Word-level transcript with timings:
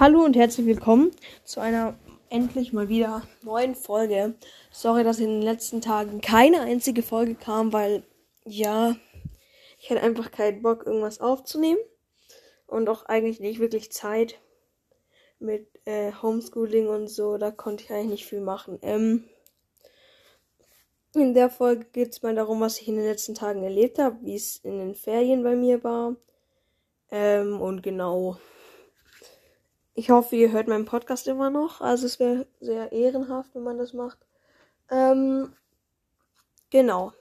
Hallo 0.00 0.24
und 0.24 0.34
herzlich 0.34 0.66
willkommen 0.66 1.12
zu 1.44 1.60
einer 1.60 1.96
endlich 2.28 2.72
mal 2.72 2.88
wieder 2.88 3.22
neuen 3.42 3.76
Folge. 3.76 4.34
Sorry, 4.72 5.04
dass 5.04 5.20
in 5.20 5.28
den 5.28 5.42
letzten 5.42 5.80
Tagen 5.80 6.20
keine 6.20 6.62
einzige 6.62 7.04
Folge 7.04 7.36
kam, 7.36 7.72
weil 7.72 8.02
ja, 8.44 8.96
ich 9.78 9.90
hatte 9.90 10.02
einfach 10.02 10.32
keinen 10.32 10.62
Bock, 10.62 10.84
irgendwas 10.84 11.20
aufzunehmen 11.20 11.78
und 12.66 12.88
auch 12.88 13.04
eigentlich 13.04 13.38
nicht 13.38 13.60
wirklich 13.60 13.92
Zeit 13.92 14.40
mit 15.38 15.68
äh, 15.84 16.10
Homeschooling 16.20 16.88
und 16.88 17.06
so. 17.06 17.38
Da 17.38 17.52
konnte 17.52 17.84
ich 17.84 17.92
eigentlich 17.92 18.10
nicht 18.10 18.26
viel 18.26 18.40
machen. 18.40 18.80
Ähm, 18.82 19.22
in 21.14 21.34
der 21.34 21.50
Folge 21.50 21.86
geht 21.92 22.10
es 22.10 22.22
mal 22.22 22.34
darum, 22.34 22.60
was 22.60 22.80
ich 22.80 22.88
in 22.88 22.96
den 22.96 23.06
letzten 23.06 23.36
Tagen 23.36 23.62
erlebt 23.62 24.00
habe, 24.00 24.18
wie 24.22 24.34
es 24.34 24.56
in 24.56 24.76
den 24.76 24.96
Ferien 24.96 25.44
bei 25.44 25.54
mir 25.54 25.84
war. 25.84 26.16
Ähm, 27.12 27.60
und 27.60 27.84
genau 27.84 28.38
ich 29.94 30.10
hoffe, 30.10 30.36
ihr 30.36 30.52
hört 30.52 30.68
meinen 30.68 30.84
Podcast 30.84 31.28
immer 31.28 31.50
noch. 31.50 31.80
Also 31.80 32.06
es 32.06 32.18
wäre 32.18 32.46
sehr 32.60 32.92
ehrenhaft, 32.92 33.54
wenn 33.54 33.62
man 33.62 33.78
das 33.78 33.92
macht. 33.92 34.18
Ähm, 34.90 35.52
genau. 36.70 37.12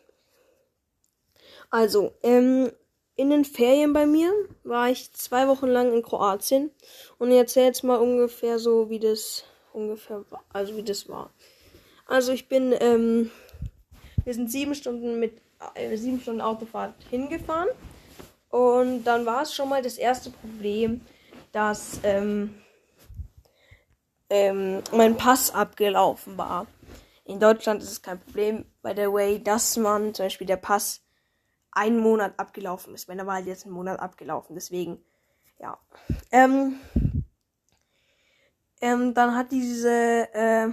Also, 1.69 2.13
ähm, 2.23 2.71
in 3.15 3.29
den 3.29 3.45
Ferien 3.45 3.93
bei 3.93 4.07
mir 4.07 4.31
war 4.63 4.89
ich 4.89 5.11
zwei 5.13 5.47
Wochen 5.47 5.67
lang 5.67 5.93
in 5.93 6.01
Kroatien. 6.01 6.71
Und 7.19 7.31
ich 7.31 7.37
erzähle 7.37 7.67
jetzt 7.67 7.83
mal 7.83 7.97
ungefähr 7.97 8.57
so, 8.57 8.89
wie 8.89 8.99
das 8.99 9.43
ungefähr 9.71 10.23
war. 10.31 10.43
Also 10.51 10.75
wie 10.75 10.83
das 10.83 11.07
war. 11.07 11.29
Also 12.07 12.31
ich 12.31 12.47
bin, 12.47 12.75
ähm, 12.79 13.29
wir 14.23 14.33
sind 14.33 14.51
sieben 14.51 14.73
Stunden 14.73 15.19
mit 15.19 15.41
äh, 15.75 15.95
sieben 15.95 16.19
Stunden 16.19 16.41
Autofahrt 16.41 16.95
hingefahren. 17.09 17.69
Und 18.49 19.03
dann 19.03 19.25
war 19.25 19.43
es 19.43 19.53
schon 19.53 19.69
mal 19.69 19.81
das 19.81 19.97
erste 19.97 20.31
Problem, 20.31 21.01
dass 21.51 21.99
ähm, 22.03 22.55
ähm, 24.29 24.81
mein 24.91 25.17
Pass 25.17 25.53
abgelaufen 25.53 26.37
war. 26.37 26.67
In 27.25 27.39
Deutschland 27.39 27.81
ist 27.81 27.91
es 27.91 28.01
kein 28.01 28.19
Problem, 28.19 28.65
by 28.81 28.91
the 28.95 29.11
way, 29.11 29.41
dass 29.41 29.77
man 29.77 30.13
zum 30.13 30.25
Beispiel 30.25 30.47
der 30.47 30.57
Pass 30.57 31.01
einen 31.71 31.99
Monat 31.99 32.37
abgelaufen 32.37 32.93
ist. 32.93 33.07
Wenn 33.07 33.25
war 33.25 33.35
halt 33.35 33.45
jetzt 33.45 33.65
ein 33.65 33.71
Monat 33.71 33.99
abgelaufen. 33.99 34.55
Deswegen, 34.55 35.03
ja. 35.59 35.77
Ähm, 36.31 36.79
ähm, 38.81 39.13
dann 39.13 39.35
hat 39.35 39.51
diese 39.51 40.33
äh, 40.33 40.69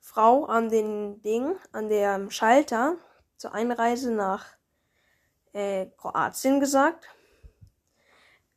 Frau 0.00 0.44
an 0.44 0.68
den 0.68 1.22
Ding, 1.22 1.56
an 1.72 1.88
der 1.88 2.30
Schalter 2.30 2.96
zur 3.36 3.54
Einreise 3.54 4.12
nach 4.12 4.46
äh, 5.52 5.86
Kroatien 5.96 6.60
gesagt, 6.60 7.06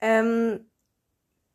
ähm, 0.01 0.69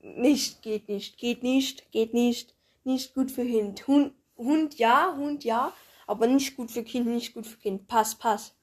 nicht, 0.03 0.63
geht 0.63 0.89
nicht, 0.89 1.17
geht 1.17 1.43
nicht, 1.43 1.91
geht 1.93 2.13
nicht, 2.13 2.55
nicht 2.85 3.15
gut 3.15 3.31
für 3.31 3.45
Hund. 3.45 3.87
Hund, 3.87 4.13
Hund 4.37 4.79
ja, 4.79 5.15
Hund 5.17 5.45
ja, 5.45 5.73
aber 6.07 6.27
nicht 6.27 6.57
gut 6.57 6.71
für 6.71 6.83
Kind, 6.83 7.07
nicht 7.07 7.35
gut 7.35 7.47
für 7.47 7.59
Kind. 7.59 7.87
Pass, 7.87 8.17
pass. 8.17 8.55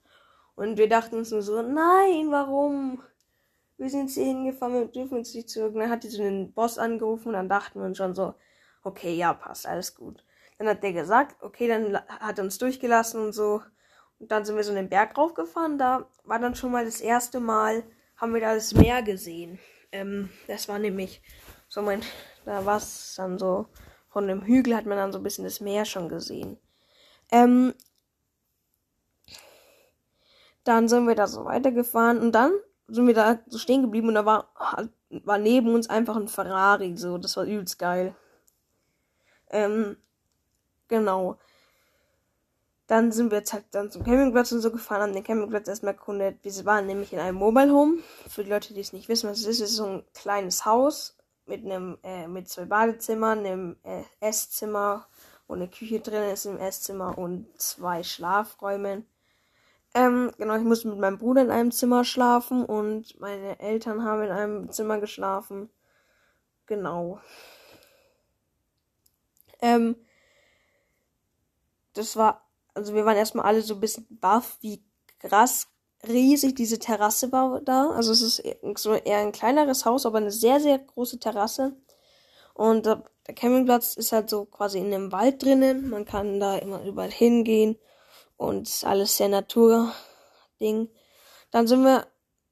Und 0.56 0.78
wir 0.78 0.90
dachten 0.90 1.16
uns 1.16 1.32
nur 1.32 1.42
so, 1.42 1.62
nein, 1.62 2.30
warum? 2.30 3.02
Wir 3.78 3.90
sind 3.90 4.10
hier 4.10 4.26
hingefahren, 4.26 4.73
wir 4.73 4.86
dürfen 4.88 5.17
uns 5.17 5.34
nicht 5.34 5.50
zurück. 5.50 5.73
Und 5.73 5.80
dann 5.80 5.90
hat 5.90 6.04
die 6.04 6.10
so 6.10 6.22
einen 6.22 6.52
Boss 6.52 6.78
angerufen 6.78 7.30
und 7.30 7.34
dann 7.34 7.48
dachten 7.48 7.80
wir 7.80 7.86
uns 7.86 7.98
schon 7.98 8.14
so, 8.14 8.36
okay, 8.84 9.16
ja, 9.16 9.34
passt, 9.34 9.66
alles 9.66 9.95
gut. 9.95 10.23
Dann 10.58 10.67
hat 10.67 10.84
der 10.84 10.92
gesagt, 10.92 11.42
okay, 11.42 11.70
dann 11.70 11.98
hat 12.08 12.38
er 12.38 12.44
uns 12.44 12.58
durchgelassen 12.58 13.23
und 13.23 13.32
so. 13.32 13.62
Und 14.20 14.30
dann 14.30 14.44
sind 14.44 14.58
wir 14.58 14.64
so 14.66 14.73
einen 14.73 14.90
Berg 14.90 15.17
raufgefahren. 15.17 15.78
Da 15.78 16.06
war 16.26 16.40
dann 16.40 16.56
schon 16.56 16.72
mal 16.72 16.84
das 16.84 17.00
erste 17.00 17.40
Mal, 17.40 17.84
haben 18.17 18.34
wir 18.34 18.42
da 18.42 18.54
das 18.54 18.73
Meer 18.73 19.02
gesehen. 19.02 19.60
Ähm, 19.92 20.30
das 20.48 20.68
war 20.68 20.80
nämlich 20.80 21.22
so 21.68 21.82
mein, 21.82 22.02
da 22.45 22.66
war 22.66 22.78
es 22.78 23.16
dann 23.16 23.38
so, 23.38 23.68
von 24.09 24.28
dem 24.28 24.44
Hügel 24.44 24.76
hat 24.76 24.86
man 24.86 24.98
dann 24.98 25.12
so 25.12 25.20
ein 25.20 25.23
bisschen 25.23 25.44
das 25.44 25.62
Meer 25.62 25.86
schon 25.86 26.09
gesehen. 26.09 26.58
Ähm, 27.32 27.73
dann 30.64 30.88
sind 30.88 31.08
wir 31.08 31.16
da 31.16 31.28
so 31.28 31.45
weitergefahren 31.45 32.20
und 32.20 32.32
dann 32.32 32.52
sind 32.88 33.08
wir 33.08 33.14
da 33.14 33.39
so 33.48 33.58
stehen 33.58 33.83
geblieben 33.83 34.10
und 34.10 34.16
da 34.16 34.26
war, 34.26 34.52
war 35.10 35.38
neben 35.38 35.73
uns 35.73 35.89
einfach 35.89 36.16
ein 36.16 36.28
Ferrari, 36.28 36.98
so, 36.98 37.17
das 37.17 37.38
war 37.38 37.44
übelst 37.45 37.80
geil. 37.80 38.16
Ähm, 39.52 39.98
genau. 40.88 41.38
Dann 42.89 43.11
sind 43.11 43.30
wir 43.30 43.38
jetzt 43.38 43.54
halt 43.54 43.66
dann 43.70 43.92
zum 43.92 44.04
Campingplatz 44.04 44.52
und 44.52 44.61
so 44.61 44.72
gefahren, 44.72 45.04
haben 45.04 45.14
den 45.14 45.23
Campingplatz 45.23 45.67
erstmal 45.67 45.94
erkundet. 45.94 46.39
Wir 46.42 46.66
waren 46.66 46.88
nämlich 46.88 47.14
in 47.14 47.20
einem 47.20 47.38
Mobile 47.38 47.72
Home. 47.72 48.00
Für 48.27 48.44
die 48.44 48.50
Leute, 48.50 48.73
die 48.73 48.80
es 48.80 48.94
nicht 48.94 49.08
wissen, 49.10 49.30
was 49.30 49.42
es 49.42 49.45
ist, 49.45 49.60
ist 49.60 49.76
so 49.76 49.86
ein 49.86 50.04
kleines 50.16 50.66
Haus 50.66 51.16
mit 51.45 51.64
einem, 51.64 51.99
äh, 52.02 52.28
mit 52.28 52.49
zwei 52.49 52.66
Badezimmern, 52.66 53.45
einem 53.45 53.76
äh, 53.83 54.02
Esszimmer 54.20 55.08
und 55.45 55.60
eine 55.60 55.67
Küche 55.67 55.99
drin 55.99 56.32
ist 56.32 56.48
im 56.48 56.58
Esszimmer 56.58 57.16
und 57.16 57.45
zwei 57.61 58.02
Schlafräumen. 58.02 59.05
Ähm, 59.94 60.32
genau, 60.39 60.55
ich 60.55 60.64
musste 60.64 60.88
mit 60.88 60.98
meinem 60.98 61.20
Bruder 61.20 61.44
in 61.44 61.52
einem 61.52 61.72
Zimmer 61.72 62.04
schlafen 62.04 62.66
und 62.66 63.20
meine 63.20 63.60
Eltern 63.60 64.04
haben 64.04 64.23
in 64.23 64.32
einem 64.32 64.72
Zimmer 64.72 64.99
geschlafen. 64.99 65.70
Genau. 66.66 67.20
Ähm, 69.61 69.95
das 71.94 72.16
war 72.16 72.48
also 72.80 72.94
wir 72.94 73.06
waren 73.06 73.17
erstmal 73.17 73.45
alle 73.45 73.62
so 73.62 73.73
ein 73.76 73.80
bisschen 73.80 74.08
baff, 74.10 74.58
wie 74.62 74.84
krass 75.20 75.67
riesig 76.08 76.56
diese 76.56 76.80
Terrasse 76.80 77.32
war 77.32 77.60
da. 77.62 77.90
Also 77.92 78.14
es 78.14 78.22
ist 78.22 78.44
so 78.78 78.94
eher 78.94 79.20
ein 79.20 79.34
kleineres 79.34 79.86
Haus, 79.86 80.06
aber 80.06 80.20
eine 80.20 80.32
sehr, 80.32 80.60
sehr 80.60 80.80
große 80.80 81.20
Terrasse. 81.20 81.76
Und 82.54 82.86
der 82.86 83.04
Campingplatz 83.36 83.95
ist 83.95 84.14
halt 84.14 84.30
so 84.30 84.45
quasi 84.45 84.80
in 84.80 84.94
einem 84.94 85.12
Wald 85.12 85.44
drinnen. 85.44 85.90
Man 85.90 86.06
kann 86.06 86.40
da 86.40 86.58
immer 86.58 86.84
überall 86.84 87.12
hingehen. 87.12 87.78
Und 88.38 88.84
alles 88.86 89.17
sehr 89.17 89.28
Natur-Ding. 89.28 90.90
Dann 91.52 91.67
sind 91.67 91.84
wir 91.84 92.08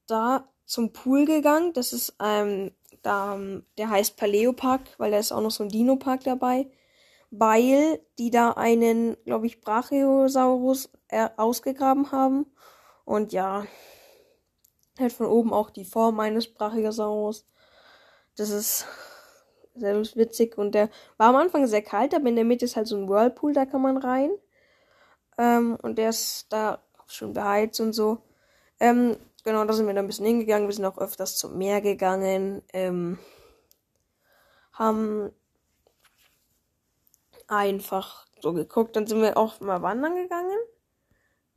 da 0.07 0.49
zum 0.65 0.91
Pool 0.91 1.25
gegangen. 1.25 1.71
Das 1.71 1.93
ist, 1.93 2.15
ähm, 2.21 2.71
der 3.05 3.89
heißt 3.89 4.17
Paleo 4.17 4.51
Park, 4.51 4.81
weil 4.97 5.11
da 5.11 5.17
ist 5.17 5.31
auch 5.31 5.39
noch 5.39 5.51
so 5.51 5.63
ein 5.63 5.69
Dino-Park 5.69 6.25
dabei 6.25 6.69
weil 7.31 7.99
die 8.17 8.31
da 8.31 8.51
einen, 8.51 9.17
glaube 9.25 9.47
ich, 9.47 9.61
Brachiosaurus 9.61 10.89
äh, 11.09 11.29
ausgegraben 11.37 12.11
haben. 12.11 12.45
Und 13.05 13.33
ja, 13.33 13.65
halt 14.99 15.13
von 15.13 15.27
oben 15.27 15.53
auch 15.53 15.69
die 15.69 15.85
Form 15.85 16.19
eines 16.19 16.53
Brachiosaurus. 16.53 17.45
Das 18.35 18.49
ist 18.49 18.85
sehr 19.75 19.95
witzig. 20.15 20.57
Und 20.57 20.73
der 20.73 20.89
war 21.17 21.29
am 21.29 21.35
Anfang 21.35 21.67
sehr 21.67 21.81
kalt, 21.81 22.13
aber 22.13 22.27
in 22.27 22.35
der 22.35 22.45
Mitte 22.45 22.65
ist 22.65 22.75
halt 22.75 22.87
so 22.87 22.97
ein 22.97 23.09
Whirlpool, 23.09 23.53
da 23.53 23.65
kann 23.65 23.81
man 23.81 23.97
rein. 23.97 24.31
Ähm, 25.37 25.77
und 25.81 25.97
der 25.97 26.09
ist 26.09 26.47
da 26.49 26.81
schon 27.07 27.33
beheizt 27.33 27.79
und 27.79 27.93
so. 27.93 28.19
Ähm, 28.79 29.17
genau, 29.43 29.63
da 29.65 29.73
sind 29.73 29.87
wir 29.87 29.93
dann 29.93 30.05
ein 30.05 30.07
bisschen 30.07 30.25
hingegangen. 30.25 30.67
Wir 30.67 30.75
sind 30.75 30.85
auch 30.85 30.97
öfters 30.97 31.37
zum 31.37 31.57
Meer 31.57 31.81
gegangen. 31.81 32.63
Ähm, 32.73 33.19
haben 34.73 35.31
einfach 37.47 38.25
so 38.41 38.53
geguckt. 38.53 38.95
Dann 38.95 39.07
sind 39.07 39.21
wir 39.21 39.37
auch 39.37 39.59
mal 39.59 39.81
wandern 39.81 40.15
gegangen. 40.15 40.57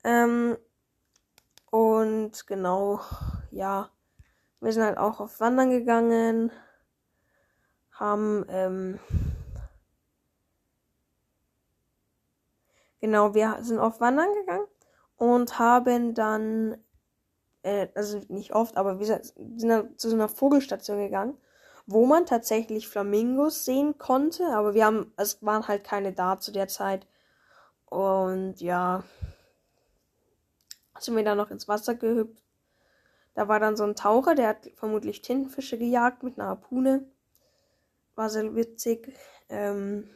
Ähm, 0.04 0.56
und 1.70 2.46
genau, 2.46 3.00
ja, 3.50 3.90
wir 4.60 4.72
sind 4.72 4.82
halt 4.82 4.98
auch 4.98 5.20
auf 5.20 5.40
Wandern 5.40 5.70
gegangen. 5.70 6.50
Haben, 7.92 8.46
ähm, 8.48 8.98
genau, 13.00 13.34
wir 13.34 13.58
sind 13.60 13.78
auf 13.78 14.00
Wandern 14.00 14.34
gegangen 14.34 14.66
und 15.16 15.58
haben 15.58 16.14
dann, 16.14 16.82
äh, 17.62 17.88
also 17.94 18.22
nicht 18.28 18.54
oft, 18.54 18.76
aber 18.78 18.98
wir 18.98 19.06
sind 19.06 19.68
dann 19.68 19.98
zu 19.98 20.08
so 20.08 20.16
einer 20.16 20.28
Vogelstation 20.28 20.98
gegangen 20.98 21.36
wo 21.90 22.06
man 22.06 22.24
tatsächlich 22.24 22.86
Flamingos 22.86 23.64
sehen 23.64 23.98
konnte, 23.98 24.46
aber 24.54 24.74
wir 24.74 24.86
haben, 24.86 25.12
es 25.16 25.44
waren 25.44 25.66
halt 25.66 25.82
keine 25.82 26.12
da 26.12 26.38
zu 26.38 26.52
der 26.52 26.68
Zeit. 26.68 27.06
Und 27.86 28.60
ja, 28.60 29.02
sind 31.00 31.16
wir 31.16 31.24
dann 31.24 31.38
noch 31.38 31.50
ins 31.50 31.66
Wasser 31.66 31.96
gehüpft. 31.96 32.44
Da 33.34 33.48
war 33.48 33.58
dann 33.58 33.76
so 33.76 33.82
ein 33.84 33.96
Taucher, 33.96 34.36
der 34.36 34.48
hat 34.48 34.70
vermutlich 34.76 35.22
Tintenfische 35.22 35.78
gejagt 35.78 36.22
mit 36.22 36.38
einer 36.38 36.48
Harpune. 36.48 37.10
War 38.14 38.30
sehr 38.30 38.54
witzig. 38.54 39.12
Ähm 39.48 40.08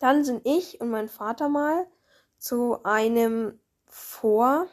dann 0.00 0.24
sind 0.24 0.44
ich 0.44 0.80
und 0.80 0.90
mein 0.90 1.08
Vater 1.08 1.48
mal 1.48 1.86
zu 2.38 2.82
einem 2.82 3.60
Vor 3.86 4.66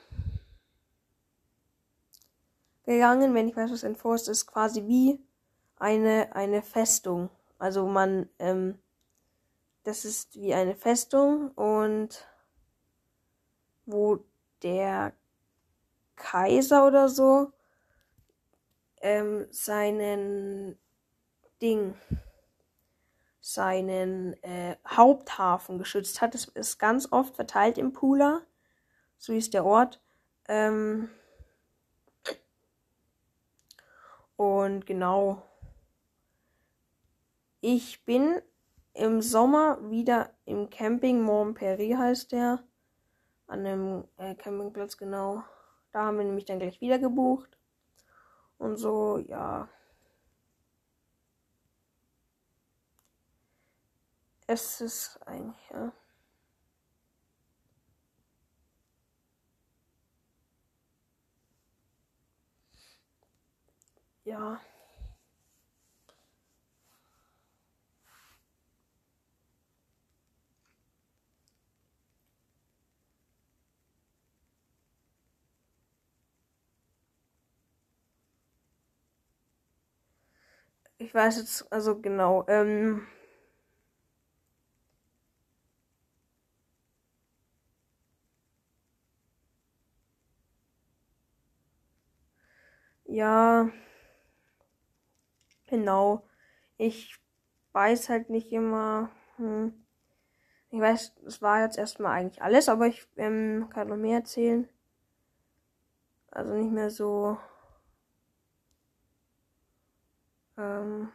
gegangen. 2.86 3.34
Wenn 3.34 3.48
ich 3.48 3.56
weiß, 3.56 3.72
was 3.72 3.84
ein 3.84 3.96
Forst 3.96 4.30
ist, 4.30 4.48
quasi 4.48 4.88
wie 4.88 5.20
eine, 5.78 6.36
eine 6.36 6.62
Festung. 6.62 7.30
Also 7.58 7.88
man, 7.88 8.30
ähm, 8.40 8.80
das 9.84 10.06
ist 10.06 10.40
wie 10.40 10.54
eine 10.54 10.76
Festung 10.76 11.52
und 11.52 12.28
wo 13.86 14.20
der 14.62 15.14
Kaiser 16.16 16.86
oder 16.86 17.10
so 17.10 17.54
ähm, 19.02 19.48
seinen 19.50 20.78
Ding, 21.62 21.96
seinen 23.42 24.42
äh, 24.44 24.76
Haupthafen 24.88 25.78
geschützt 25.78 26.22
hat. 26.22 26.36
Es 26.36 26.46
ist 26.46 26.78
ganz 26.78 27.12
oft 27.12 27.36
verteilt 27.36 27.78
im 27.78 27.94
Pula. 27.94 28.42
So 29.18 29.34
ist 29.34 29.54
der 29.54 29.66
Ort. 29.66 30.02
Ähm, 30.48 31.10
und 34.40 34.86
genau. 34.86 35.44
Ich 37.60 38.06
bin 38.06 38.42
im 38.94 39.22
Sommer 39.22 39.78
wieder 39.92 40.34
im 40.46 40.70
Camping 40.70 41.22
Montpellier 41.22 41.98
heißt 41.98 42.32
der. 42.32 42.64
An 43.48 43.66
dem 43.66 44.06
äh, 44.16 44.36
Campingplatz 44.36 44.96
genau. 44.96 45.44
Da 45.92 46.06
haben 46.06 46.18
wir 46.20 46.24
nämlich 46.24 46.46
dann 46.46 46.60
gleich 46.60 46.80
wieder 46.80 47.00
gebucht. 47.00 47.58
Und 48.60 48.78
so, 48.78 49.18
ja. 49.18 49.68
Es 54.48 54.80
ist 54.80 55.20
eigentlich, 55.28 55.70
ja. 55.72 55.92
Ja. 64.30 64.62
Ich 81.00 81.14
weiß 81.16 81.38
jetzt, 81.38 81.72
also 81.74 82.00
genau, 82.00 82.46
ähm, 82.48 83.08
ja, 93.06 93.70
genau. 95.70 96.24
Ich 96.78 97.18
weiß 97.74 98.10
halt 98.10 98.30
nicht 98.30 98.52
immer, 98.52 99.10
hm. 99.38 99.74
Ich 100.72 100.80
weiß, 100.82 101.16
es 101.28 101.42
war 101.42 101.62
jetzt 101.64 101.78
erstmal 101.78 102.14
eigentlich 102.14 102.42
alles, 102.44 102.70
aber 102.70 102.88
ich 102.88 103.08
ähm, 103.18 103.70
kann 103.72 103.90
noch 103.90 103.98
mehr 103.98 104.20
erzählen. 104.20 104.70
Also 106.32 106.56
nicht 106.56 106.72
mehr 106.72 106.90
so 106.90 107.38
Ähm, 110.58 111.12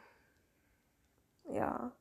ja. 1.49 1.93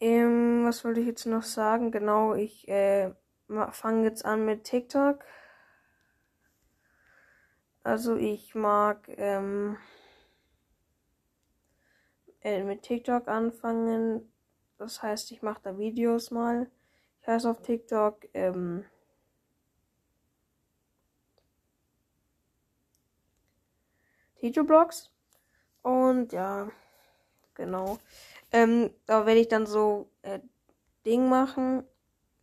Ähm, 0.00 0.64
was 0.64 0.84
wollte 0.84 1.00
ich 1.00 1.06
jetzt 1.06 1.26
noch 1.26 1.42
sagen? 1.42 1.90
Genau, 1.90 2.34
ich 2.34 2.68
äh, 2.68 3.12
fange 3.72 4.04
jetzt 4.04 4.24
an 4.24 4.44
mit 4.44 4.64
TikTok. 4.64 5.24
Also 7.82 8.16
ich 8.16 8.54
mag 8.54 9.08
ähm, 9.08 9.76
äh, 12.42 12.62
mit 12.62 12.82
TikTok 12.82 13.28
anfangen. 13.28 14.32
Das 14.78 15.02
heißt, 15.02 15.32
ich 15.32 15.42
mache 15.42 15.60
da 15.62 15.78
Videos 15.78 16.30
mal. 16.30 16.70
Ich 17.20 17.28
heiße 17.28 17.48
auf 17.48 17.62
TikTok 17.62 18.26
ähm, 18.34 18.84
Videoblogs. 24.40 25.10
Und 25.82 26.32
ja, 26.32 26.70
genau. 27.54 27.98
Ähm, 28.52 28.90
da 29.06 29.26
werde 29.26 29.40
ich 29.40 29.48
dann 29.48 29.66
so 29.66 30.10
äh, 30.22 30.40
Ding 31.06 31.28
machen. 31.28 31.84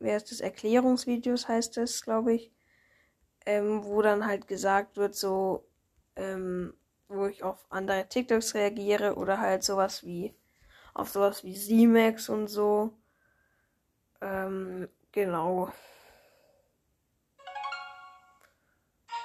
Wer 0.01 0.17
ist 0.17 0.31
das? 0.31 0.41
Erklärungsvideos 0.41 1.47
heißt 1.47 1.77
es, 1.77 2.01
glaube 2.01 2.33
ich. 2.33 2.51
Ähm, 3.45 3.83
wo 3.83 4.01
dann 4.01 4.25
halt 4.25 4.47
gesagt 4.47 4.97
wird, 4.97 5.15
so, 5.15 5.67
ähm, 6.15 6.73
wo 7.07 7.27
ich 7.27 7.43
auf 7.43 7.65
andere 7.69 8.07
TikToks 8.07 8.55
reagiere 8.55 9.15
oder 9.15 9.39
halt 9.39 9.63
sowas 9.63 10.03
wie 10.03 10.35
auf 10.93 11.09
sowas 11.09 11.43
wie 11.43 11.53
Z-Max 11.55 12.29
und 12.29 12.47
so. 12.47 12.97
Ähm, 14.21 14.89
genau. 15.11 15.71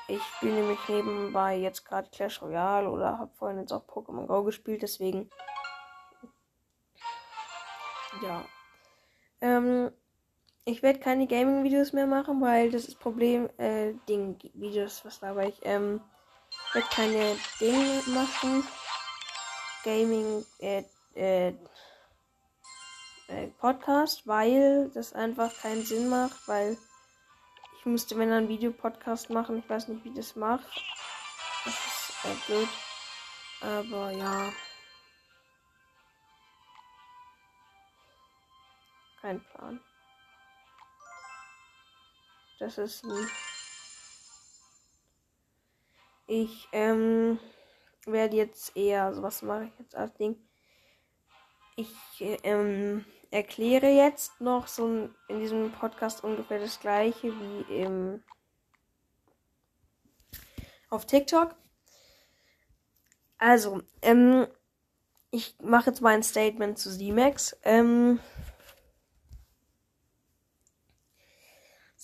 Ich 0.08 0.22
spiele 0.22 0.54
nämlich 0.54 0.78
nebenbei 0.88 1.56
jetzt 1.56 1.84
gerade 1.84 2.08
Clash 2.10 2.40
Royale 2.40 2.88
oder 2.88 3.18
habe 3.18 3.34
vorhin 3.34 3.58
jetzt 3.58 3.72
auch 3.72 3.86
Pokémon 3.86 4.26
Go 4.26 4.44
gespielt, 4.44 4.82
deswegen. 4.82 5.28
Ja. 8.22 8.44
Ähm, 9.40 9.90
ich 10.66 10.82
werde 10.82 10.98
keine 10.98 11.28
Gaming-Videos 11.28 11.92
mehr 11.92 12.08
machen, 12.08 12.40
weil 12.40 12.72
das 12.72 12.86
ist 12.86 12.98
Problem, 12.98 13.48
äh, 13.56 13.94
Ding-Videos, 14.08 15.04
was 15.04 15.20
dabei 15.20 15.48
ich, 15.48 15.60
ähm, 15.62 16.00
werde 16.72 16.88
keine 16.88 17.36
Dinge 17.60 18.02
machen. 18.08 18.66
Gaming, 19.84 20.44
äh, 20.58 20.82
äh, 21.14 21.54
äh, 23.28 23.46
Podcast, 23.58 24.26
weil 24.26 24.90
das 24.92 25.12
einfach 25.12 25.56
keinen 25.56 25.84
Sinn 25.84 26.08
macht, 26.08 26.48
weil 26.48 26.76
ich 27.78 27.86
müsste, 27.86 28.18
wenn 28.18 28.32
ein 28.32 28.48
Videopodcast 28.48 29.30
machen. 29.30 29.60
Ich 29.60 29.70
weiß 29.70 29.86
nicht, 29.86 30.04
wie 30.04 30.14
das 30.14 30.34
macht. 30.34 30.84
Das 31.64 31.74
ist 31.74 32.24
äh, 32.24 32.46
blöd. 32.46 32.68
Aber 33.60 34.10
ja. 34.10 34.52
Kein 39.20 39.40
Plan. 39.40 39.80
Das 42.58 42.78
ist 42.78 43.04
ein. 43.04 43.26
Ich 46.26 46.68
ähm, 46.72 47.38
werde 48.04 48.36
jetzt 48.36 48.76
eher, 48.76 49.04
also 49.04 49.22
was 49.22 49.42
mache 49.42 49.64
ich 49.64 49.78
jetzt 49.78 49.94
als 49.94 50.14
Ding? 50.14 50.36
Ich 51.76 51.94
ähm, 52.20 53.04
erkläre 53.30 53.88
jetzt 53.88 54.40
noch 54.40 54.66
so 54.66 55.10
in 55.28 55.40
diesem 55.40 55.70
Podcast 55.72 56.24
ungefähr 56.24 56.58
das 56.58 56.80
gleiche 56.80 57.32
wie 57.38 57.82
im 57.82 58.24
auf 60.88 61.04
TikTok. 61.04 61.54
Also, 63.38 63.82
ähm, 64.02 64.46
ich 65.30 65.56
mache 65.60 65.90
jetzt 65.90 66.00
mal 66.00 66.14
ein 66.14 66.22
Statement 66.22 66.78
zu 66.78 66.90
Z-Max. 66.90 67.56
Ähm, 67.62 68.20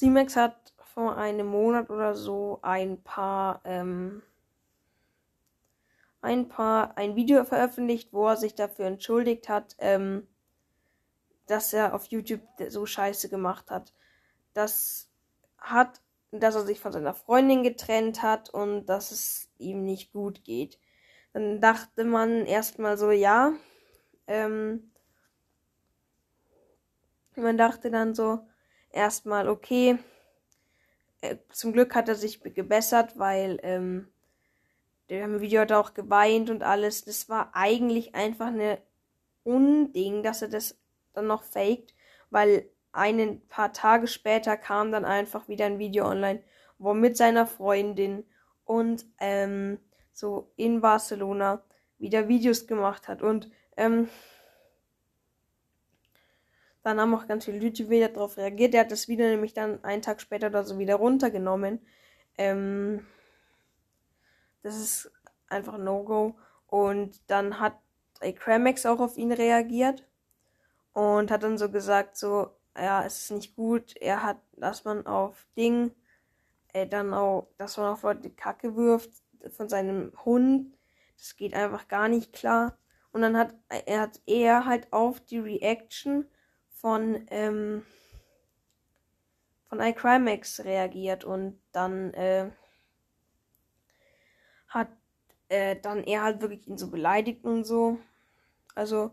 Z-Max 0.03 0.35
hat 0.35 0.75
vor 0.95 1.17
einem 1.17 1.47
Monat 1.47 1.89
oder 1.89 2.17
so 2.17 2.59
ein 2.63 3.01
paar, 3.05 3.61
ähm, 3.65 4.21
ein 6.21 6.49
paar, 6.49 6.99
ein 6.99 7.15
Video 7.15 7.45
veröffentlicht, 7.45 8.13
wo 8.13 8.27
er 8.27 8.37
sich 8.37 8.57
dafür 8.57 8.87
entschuldigt 8.87 9.49
hat, 9.49 9.77
ähm, 9.79 10.27
dass 11.47 11.73
er 11.73 11.95
auf 11.95 12.07
YouTube 12.07 12.41
so 12.69 12.85
scheiße 12.85 13.29
gemacht 13.29 13.71
hat. 13.71 13.93
Das 14.55 15.09
hat, 15.57 16.01
dass 16.33 16.57
er 16.57 16.63
sich 16.63 16.81
von 16.81 16.91
seiner 16.91 17.15
Freundin 17.15 17.63
getrennt 17.63 18.23
hat 18.23 18.51
und 18.51 18.87
dass 18.87 19.13
es 19.13 19.53
ihm 19.59 19.85
nicht 19.85 20.13
gut 20.13 20.43
geht. 20.43 20.81
Dann 21.33 21.61
dachte 21.61 22.05
man 22.05 22.45
erstmal 22.45 22.99
so, 22.99 23.13
ja. 23.13 23.53
Ähm, 24.27 24.91
man 27.37 27.57
dachte 27.57 27.93
dann 27.93 28.17
so 28.17 28.41
erstmal, 28.93 29.49
okay. 29.49 29.99
Äh, 31.21 31.37
zum 31.51 31.73
Glück 31.73 31.95
hat 31.95 32.09
er 32.09 32.15
sich 32.15 32.41
gebessert, 32.43 33.19
weil 33.19 33.59
ähm, 33.63 34.09
der 35.09 35.41
Video 35.41 35.61
hat 35.61 35.73
auch 35.73 35.95
geweint 35.95 36.51
und 36.51 36.63
alles. 36.63 37.05
Das 37.05 37.29
war 37.29 37.51
eigentlich 37.55 38.15
einfach 38.15 38.49
eine 38.49 38.79
Unding, 39.45 40.23
dass 40.23 40.43
er 40.43 40.49
das 40.49 40.79
dann 41.13 41.27
noch 41.27 41.43
faked, 41.43 41.95
weil 42.31 42.69
ein 42.93 43.47
paar 43.49 43.73
Tage 43.73 44.07
später 44.07 44.57
kam 44.57 44.93
dann 44.93 45.05
einfach 45.05 45.49
wieder 45.49 45.67
ein 45.67 45.79
Video 45.79 46.07
online, 46.07 46.43
wo 46.79 46.91
er 46.91 46.95
mit 46.95 47.17
seiner 47.17 47.47
Freundin 47.47 48.25
und 48.65 49.05
ähm, 49.19 49.79
so 50.13 50.53
in 50.57 50.81
Barcelona 50.81 51.63
wieder 51.99 52.29
Videos 52.29 52.67
gemacht 52.67 53.09
hat. 53.09 53.23
Und 53.23 53.51
ähm, 53.77 54.09
dann 56.83 57.01
haben 57.01 57.15
auch 57.15 57.27
ganz 57.27 57.45
viele 57.45 57.59
YouTube 57.59 57.91
wieder 57.91 58.09
darauf 58.09 58.37
reagiert. 58.37 58.75
Er 58.75 58.81
hat 58.81 58.93
das 58.93 59.09
Video 59.09 59.27
nämlich 59.27 59.55
dann 59.55 59.83
einen 59.85 60.03
Tag 60.03 60.21
später 60.21 60.49
oder 60.49 60.65
so 60.65 60.79
wieder 60.79 60.97
runtergenommen. 60.97 61.81
Ähm, 62.37 63.07
das 64.63 64.77
ist 64.77 65.13
einfach 65.49 65.79
No-Go. 65.79 66.35
Und 66.67 67.21
dann 67.29 67.61
hat 67.61 67.79
Cramex 68.37 68.87
auch 68.87 69.01
auf 69.01 69.17
ihn 69.17 69.33
reagiert 69.33 70.07
und 70.93 71.31
hat 71.31 71.43
dann 71.43 71.59
so 71.59 71.71
gesagt, 71.71 72.17
so, 72.17 72.51
ja, 72.77 73.05
es 73.05 73.25
ist 73.25 73.31
nicht 73.31 73.57
gut. 73.57 73.97
Er 73.97 74.23
hat, 74.23 74.39
dass 74.57 74.85
man 74.85 75.07
auf 75.07 75.47
Ding, 75.57 75.93
äh, 76.73 76.87
dann 76.87 77.15
auch, 77.15 77.49
dass 77.59 77.77
man 77.77 77.93
auf 77.93 78.03
Leute 78.03 78.31
Kacke 78.31 78.77
wirft 78.77 79.11
von 79.51 79.69
seinem 79.69 80.13
Hund. 80.25 80.75
Das 81.17 81.37
geht 81.37 81.55
einfach 81.55 81.89
gar 81.89 82.09
nicht 82.09 82.33
klar. 82.33 82.77
Und 83.13 83.21
dann 83.21 83.37
hat 83.37 83.55
er 83.87 84.01
hat 84.01 84.21
er 84.27 84.65
halt 84.65 84.93
auf 84.93 85.21
die 85.21 85.39
Reaction 85.39 86.27
von 86.83 87.27
ähm, 87.31 87.87
von 89.69 89.81
iCrimex 89.81 90.65
reagiert 90.65 91.25
und 91.25 91.59
dann 91.73 92.13
äh, 92.13 92.51
hat 94.69 94.89
äh, 95.49 95.77
dann 95.81 96.05
er 96.05 96.23
halt 96.23 96.43
wirklich 96.43 96.69
ihn 96.69 96.77
so 96.77 96.91
beleidigt 96.91 97.45
und 97.45 97.65
so. 97.65 97.99
Also 98.75 99.13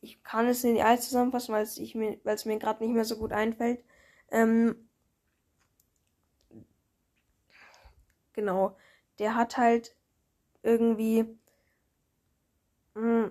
ich 0.00 0.22
kann 0.24 0.48
es 0.48 0.64
nicht 0.64 0.82
alles 0.84 1.04
zusammenfassen, 1.06 1.54
weil 1.54 1.62
es 1.62 1.78
mir, 1.94 2.18
weil 2.24 2.34
es 2.34 2.46
mir 2.46 2.58
gerade 2.58 2.82
nicht 2.82 2.94
mehr 2.94 3.04
so 3.04 3.16
gut 3.16 3.32
einfällt. 3.32 3.84
Ähm, 4.30 4.88
genau, 8.32 8.76
der 9.18 9.34
hat 9.36 9.56
halt 9.56 9.94
irgendwie, 10.62 11.26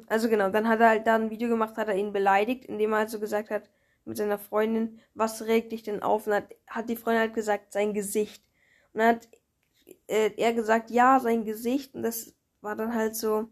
also 0.07 0.29
genau, 0.29 0.49
dann 0.49 0.67
hat 0.67 0.79
er 0.79 0.89
halt 0.89 1.07
da 1.07 1.15
ein 1.15 1.29
Video 1.29 1.49
gemacht, 1.49 1.77
hat 1.77 1.87
er 1.87 1.95
ihn 1.95 2.13
beleidigt, 2.13 2.65
indem 2.65 2.93
er 2.93 2.99
halt 2.99 3.09
so 3.09 3.19
gesagt 3.19 3.49
hat 3.49 3.69
mit 4.05 4.17
seiner 4.17 4.39
Freundin, 4.39 4.99
was 5.13 5.43
regt 5.43 5.71
dich 5.71 5.83
denn 5.83 6.01
auf? 6.01 6.27
Und 6.27 6.33
hat, 6.33 6.55
hat 6.67 6.89
die 6.89 6.95
Freundin 6.95 7.21
halt 7.21 7.33
gesagt, 7.33 7.73
sein 7.73 7.93
Gesicht. 7.93 8.43
Und 8.93 8.99
dann 8.99 9.15
hat 9.15 9.27
äh, 10.07 10.31
er 10.37 10.53
gesagt, 10.53 10.89
ja, 10.91 11.19
sein 11.19 11.45
Gesicht. 11.45 11.93
Und 11.93 12.03
das 12.03 12.33
war 12.61 12.75
dann 12.75 12.95
halt 12.95 13.15
so, 13.15 13.49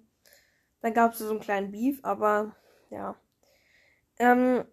dann 0.81 0.93
gab 0.93 1.13
es 1.13 1.19
so 1.19 1.29
einen 1.29 1.39
kleinen 1.39 1.71
Beef, 1.71 1.99
aber 2.03 2.55
ja. 2.89 3.15
Ähm, 4.19 4.65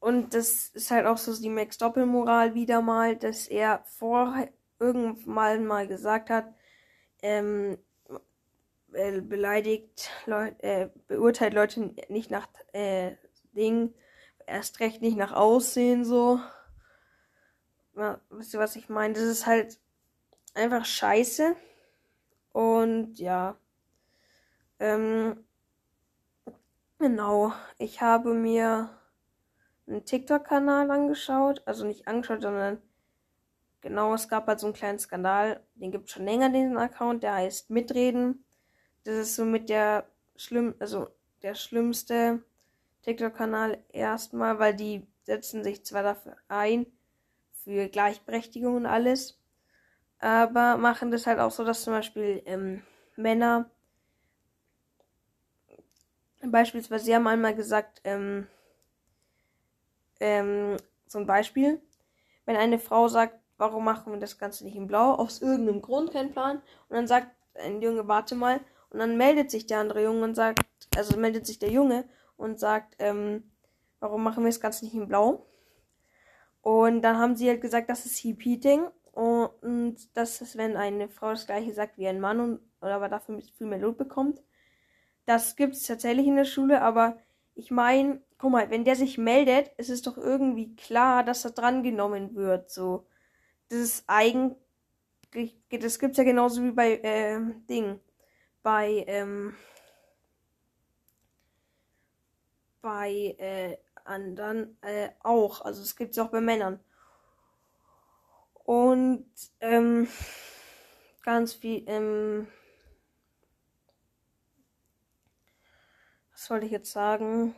und 0.00 0.34
das 0.34 0.68
ist 0.70 0.90
halt 0.90 1.06
auch 1.06 1.18
so 1.18 1.40
die 1.40 1.48
Max 1.48 1.78
Doppelmoral 1.78 2.54
wieder 2.54 2.82
mal, 2.82 3.16
dass 3.16 3.46
er 3.46 3.84
vor 3.84 4.48
irgendwann 4.80 5.64
mal 5.64 5.86
gesagt 5.86 6.28
hat, 6.28 6.52
ähm, 7.22 7.78
beleidigt 8.92 10.10
Leute, 10.26 10.62
äh, 10.62 10.88
beurteilt 11.08 11.54
Leute 11.54 11.94
nicht 12.08 12.30
nach 12.30 12.48
äh, 12.72 13.12
Ding, 13.52 13.94
erst 14.46 14.80
recht 14.80 15.02
nicht 15.02 15.16
nach 15.16 15.32
Aussehen 15.32 16.04
so. 16.04 16.40
Ja, 17.96 18.20
wisst 18.30 18.54
ihr, 18.54 18.60
was 18.60 18.76
ich 18.76 18.88
meine? 18.88 19.14
Das 19.14 19.22
ist 19.24 19.46
halt 19.46 19.78
einfach 20.54 20.84
scheiße. 20.84 21.56
Und 22.52 23.18
ja. 23.18 23.56
Ähm, 24.78 25.44
genau. 26.98 27.52
Ich 27.78 28.00
habe 28.00 28.34
mir 28.34 28.90
einen 29.86 30.04
TikTok-Kanal 30.04 30.90
angeschaut. 30.90 31.62
Also 31.66 31.86
nicht 31.86 32.08
angeschaut, 32.08 32.42
sondern 32.42 32.80
genau, 33.82 34.14
es 34.14 34.28
gab 34.28 34.46
halt 34.46 34.60
so 34.60 34.66
einen 34.66 34.74
kleinen 34.74 34.98
Skandal. 34.98 35.62
Den 35.74 35.92
gibt 35.92 36.06
es 36.06 36.12
schon 36.12 36.24
länger, 36.24 36.48
diesen 36.48 36.78
Account. 36.78 37.22
Der 37.22 37.34
heißt 37.34 37.70
Mitreden. 37.70 38.44
Das 39.04 39.14
ist 39.16 39.36
so 39.36 39.44
mit 39.44 39.68
der 39.68 40.06
schlimm, 40.36 40.74
also 40.78 41.08
der 41.42 41.54
schlimmste 41.54 42.42
TikTok-Kanal 43.02 43.78
erstmal, 43.90 44.58
weil 44.58 44.74
die 44.74 45.06
setzen 45.24 45.64
sich 45.64 45.84
zwar 45.84 46.02
dafür 46.02 46.36
ein, 46.48 46.86
für 47.64 47.88
Gleichberechtigung 47.88 48.76
und 48.76 48.86
alles, 48.86 49.38
aber 50.18 50.76
machen 50.76 51.10
das 51.10 51.26
halt 51.26 51.38
auch 51.38 51.50
so, 51.50 51.64
dass 51.64 51.82
zum 51.82 51.92
Beispiel 51.92 52.42
ähm, 52.46 52.82
Männer 53.16 53.70
beispielsweise, 56.44 57.04
sie 57.04 57.14
haben 57.14 57.26
einmal 57.26 57.54
gesagt, 57.54 58.00
ähm, 58.04 58.46
ähm, 60.20 60.76
ein 61.14 61.26
Beispiel, 61.26 61.80
wenn 62.46 62.56
eine 62.56 62.78
Frau 62.78 63.06
sagt, 63.08 63.38
warum 63.58 63.84
machen 63.84 64.12
wir 64.12 64.18
das 64.18 64.38
Ganze 64.38 64.64
nicht 64.64 64.76
in 64.76 64.86
Blau, 64.86 65.14
aus 65.14 65.42
irgendeinem 65.42 65.82
Grund 65.82 66.12
kein 66.12 66.32
Plan, 66.32 66.56
und 66.88 66.96
dann 66.96 67.06
sagt 67.06 67.28
ein 67.54 67.82
Junge, 67.82 68.08
warte 68.08 68.34
mal, 68.34 68.60
und 68.92 68.98
dann 68.98 69.16
meldet 69.16 69.50
sich 69.50 69.66
der 69.66 69.78
andere 69.78 70.04
Junge 70.04 70.22
und 70.22 70.34
sagt, 70.34 70.60
also 70.96 71.16
meldet 71.16 71.46
sich 71.46 71.58
der 71.58 71.70
Junge 71.70 72.04
und 72.36 72.58
sagt, 72.58 72.96
ähm, 72.98 73.50
warum 74.00 74.22
machen 74.22 74.44
wir 74.44 74.50
das 74.50 74.60
Ganze 74.60 74.84
nicht 74.84 74.94
in 74.94 75.08
Blau? 75.08 75.46
Und 76.60 77.00
dann 77.00 77.16
haben 77.16 77.34
sie 77.34 77.48
halt 77.48 77.62
gesagt, 77.62 77.88
das 77.88 78.04
ist 78.04 78.22
Heap-Eating 78.22 78.86
und 79.12 79.96
das 80.14 80.42
ist, 80.42 80.58
wenn 80.58 80.76
eine 80.76 81.08
Frau 81.08 81.30
das 81.30 81.46
gleiche 81.46 81.72
sagt 81.72 81.96
wie 81.96 82.06
ein 82.06 82.20
Mann 82.20 82.40
und, 82.40 82.60
oder 82.82 82.96
aber 82.96 83.08
dafür 83.08 83.40
viel 83.56 83.66
mehr 83.66 83.78
Lob 83.78 83.96
bekommt. 83.96 84.42
Das 85.24 85.56
gibt 85.56 85.74
es 85.74 85.86
tatsächlich 85.86 86.26
in 86.26 86.36
der 86.36 86.44
Schule, 86.44 86.82
aber 86.82 87.16
ich 87.54 87.70
meine, 87.70 88.20
guck 88.36 88.52
mal, 88.52 88.70
wenn 88.70 88.84
der 88.84 88.96
sich 88.96 89.16
meldet, 89.16 89.68
ist 89.78 89.88
es 89.88 90.02
doch 90.02 90.18
irgendwie 90.18 90.76
klar, 90.76 91.24
dass 91.24 91.44
er 91.46 91.52
drangenommen 91.52 92.34
wird. 92.34 92.70
So, 92.70 93.06
das 93.70 93.78
ist 93.78 94.04
eigentlich, 94.06 95.56
das 95.70 95.98
gibt's 95.98 96.18
ja 96.18 96.24
genauso 96.24 96.62
wie 96.62 96.72
bei 96.72 96.96
äh, 96.98 97.40
Ding, 97.70 98.00
bei 98.62 99.04
ähm, 99.06 99.54
bei 102.80 103.34
äh, 103.38 103.78
anderen 104.04 104.76
äh, 104.82 105.10
auch. 105.22 105.62
Also 105.62 105.82
es 105.82 105.96
gibt 105.96 106.12
es 106.12 106.18
auch 106.18 106.30
bei 106.30 106.40
Männern. 106.40 106.80
Und 108.64 109.26
ähm, 109.60 110.08
ganz 111.22 111.54
viel. 111.54 111.84
Ähm, 111.86 112.48
was 116.32 116.50
wollte 116.50 116.66
ich 116.66 116.72
jetzt 116.72 116.92
sagen? 116.92 117.54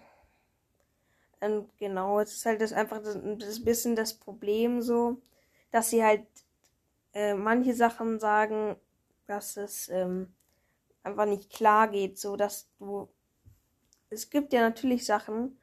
Ähm, 1.40 1.68
genau, 1.78 2.20
es 2.20 2.34
ist 2.34 2.46
halt 2.46 2.60
das 2.60 2.72
einfach 2.72 3.02
das, 3.02 3.18
das 3.38 3.64
bisschen 3.64 3.96
das 3.96 4.14
Problem 4.14 4.82
so, 4.82 5.20
dass 5.70 5.90
sie 5.90 6.02
halt 6.04 6.26
äh, 7.12 7.34
manche 7.34 7.74
Sachen 7.74 8.18
sagen, 8.20 8.76
dass 9.26 9.56
es 9.56 9.88
ähm, 9.88 10.34
einfach 11.04 11.26
nicht 11.26 11.50
klar 11.50 11.88
geht, 11.88 12.18
so 12.18 12.36
dass 12.36 12.68
du 12.78 13.08
es 14.10 14.30
gibt 14.30 14.52
ja 14.52 14.60
natürlich 14.60 15.04
Sachen 15.04 15.58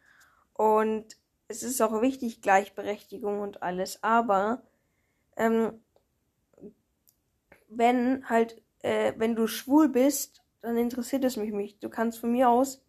und 0.54 1.06
es 1.48 1.64
ist 1.64 1.82
auch 1.82 2.02
wichtig, 2.02 2.42
Gleichberechtigung 2.42 3.40
und 3.40 3.64
alles, 3.64 4.04
aber 4.04 4.64
ähm, 5.36 5.82
wenn 7.68 8.30
halt, 8.30 8.62
äh, 8.80 9.14
wenn 9.18 9.36
du 9.36 9.48
schwul 9.48 9.90
bist, 9.90 10.44
dann 10.62 10.78
interessiert 10.78 11.24
es 11.24 11.38
mich 11.38 11.52
nicht. 11.52 11.84
Du 11.84 11.90
kannst 11.90 12.20
von 12.20 12.32
mir 12.32 12.50
aus 12.50 12.84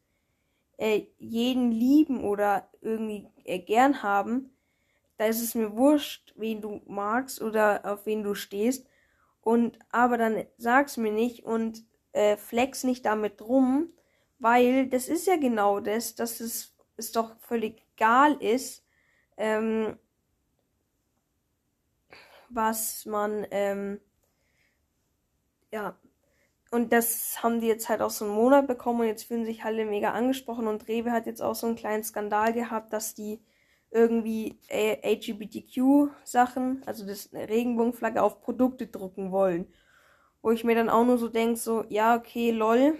äh, 0.76 1.06
jeden 1.18 1.70
lieben 1.70 2.24
oder 2.24 2.68
irgendwie 2.80 3.28
äh, 3.44 3.60
gern 3.60 4.02
haben. 4.02 4.50
Da 5.16 5.26
ist 5.26 5.42
es 5.42 5.54
mir 5.54 5.76
wurscht, 5.76 6.34
wen 6.36 6.60
du 6.60 6.82
magst 6.86 7.40
oder 7.40 7.80
auf 7.84 8.06
wen 8.06 8.22
du 8.22 8.34
stehst. 8.34 8.86
Und 9.40 9.78
aber 9.90 10.18
dann 10.18 10.44
sag's 10.58 10.96
mir 10.96 11.12
nicht 11.12 11.44
und 11.44 11.84
äh, 12.12 12.36
flex 12.36 12.84
nicht 12.84 13.04
damit 13.06 13.42
rum, 13.42 13.92
weil 14.38 14.88
das 14.88 15.08
ist 15.08 15.26
ja 15.26 15.36
genau 15.36 15.80
das, 15.80 16.14
dass 16.14 16.40
es, 16.40 16.76
es 16.96 17.12
doch 17.12 17.36
völlig 17.40 17.82
egal 17.96 18.34
ist, 18.42 18.84
ähm, 19.36 19.98
was 22.48 23.06
man, 23.06 23.46
ähm, 23.50 24.00
ja, 25.70 25.96
und 26.70 26.92
das 26.92 27.42
haben 27.42 27.60
die 27.60 27.66
jetzt 27.66 27.88
halt 27.88 28.00
auch 28.00 28.10
so 28.10 28.24
einen 28.24 28.34
Monat 28.34 28.66
bekommen 28.66 29.00
und 29.00 29.06
jetzt 29.06 29.24
fühlen 29.24 29.44
sich 29.44 29.64
alle 29.64 29.84
mega 29.84 30.12
angesprochen 30.12 30.66
und 30.66 30.88
Rewe 30.88 31.12
hat 31.12 31.26
jetzt 31.26 31.42
auch 31.42 31.54
so 31.54 31.66
einen 31.66 31.76
kleinen 31.76 32.02
Skandal 32.02 32.52
gehabt, 32.52 32.92
dass 32.92 33.14
die 33.14 33.40
irgendwie 33.90 34.58
LGBTQ-Sachen, 34.70 36.82
also 36.86 37.06
das 37.06 37.30
Regenbogenflagge 37.32 38.22
auf 38.22 38.40
Produkte 38.40 38.86
drucken 38.86 39.32
wollen. 39.32 39.66
Wo 40.42 40.50
ich 40.50 40.64
mir 40.64 40.74
dann 40.74 40.90
auch 40.90 41.04
nur 41.04 41.18
so 41.18 41.28
denke, 41.28 41.56
so, 41.56 41.84
ja, 41.88 42.16
okay, 42.16 42.50
lol, 42.50 42.98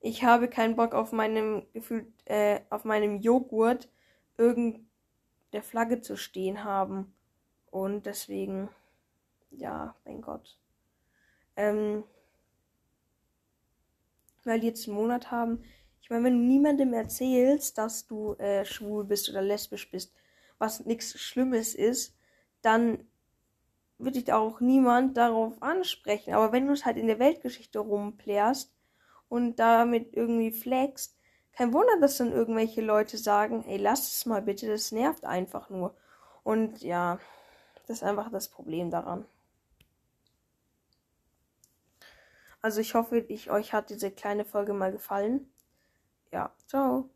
ich 0.00 0.24
habe 0.24 0.48
keinen 0.48 0.76
Bock 0.76 0.94
auf 0.94 1.12
meinem 1.12 1.66
Gefühl, 1.72 2.12
äh, 2.24 2.60
auf 2.70 2.84
meinem 2.84 3.20
Joghurt 3.20 3.88
irgend 4.36 4.80
der 5.52 5.62
Flagge 5.62 6.00
zu 6.00 6.16
stehen 6.16 6.64
haben. 6.64 7.14
Und 7.70 8.06
deswegen, 8.06 8.68
ja, 9.50 9.94
mein 10.04 10.22
Gott. 10.22 10.58
Ähm, 11.56 12.04
weil 14.44 14.60
die 14.60 14.68
jetzt 14.68 14.88
einen 14.88 14.96
Monat 14.96 15.30
haben. 15.30 15.62
Ich 16.00 16.08
meine, 16.08 16.24
wenn 16.24 16.38
du 16.38 16.46
niemandem 16.46 16.94
erzählst, 16.94 17.76
dass 17.78 18.06
du 18.06 18.34
äh, 18.34 18.64
schwul 18.64 19.04
bist 19.04 19.28
oder 19.28 19.42
lesbisch 19.42 19.90
bist, 19.90 20.14
was 20.58 20.86
nichts 20.86 21.20
Schlimmes 21.20 21.74
ist, 21.74 22.16
dann 22.62 23.06
wird 24.02 24.16
dich 24.16 24.32
auch 24.32 24.60
niemand 24.60 25.16
darauf 25.16 25.62
ansprechen. 25.62 26.34
Aber 26.34 26.52
wenn 26.52 26.66
du 26.66 26.72
es 26.72 26.84
halt 26.84 26.96
in 26.96 27.06
der 27.06 27.18
Weltgeschichte 27.18 27.78
rumplärst, 27.78 28.72
und 29.30 29.56
damit 29.60 30.12
irgendwie 30.14 30.50
flexst, 30.50 31.16
kein 31.52 31.72
Wunder, 31.72 31.98
dass 32.00 32.18
dann 32.18 32.32
irgendwelche 32.32 32.82
Leute 32.82 33.16
sagen, 33.16 33.64
ey, 33.66 33.78
lass 33.78 34.12
es 34.12 34.26
mal 34.26 34.42
bitte, 34.42 34.66
das 34.66 34.92
nervt 34.92 35.24
einfach 35.24 35.70
nur. 35.70 35.96
Und 36.42 36.82
ja, 36.82 37.18
das 37.86 37.98
ist 37.98 38.02
einfach 38.02 38.30
das 38.30 38.48
Problem 38.48 38.90
daran. 38.90 39.24
Also 42.60 42.80
ich 42.80 42.94
hoffe, 42.94 43.18
ich, 43.18 43.50
euch 43.50 43.72
hat 43.72 43.88
diese 43.88 44.10
kleine 44.10 44.44
Folge 44.44 44.74
mal 44.74 44.92
gefallen. 44.92 45.50
Ja, 46.32 46.52
ciao. 46.66 47.08